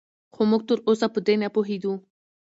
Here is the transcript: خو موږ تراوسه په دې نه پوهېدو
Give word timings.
خو 0.33 0.41
موږ 0.49 0.61
تراوسه 0.67 1.07
په 1.13 1.19
دې 1.25 1.35
نه 1.41 1.47
پوهېدو 1.55 1.93